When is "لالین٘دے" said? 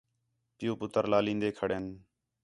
1.11-1.49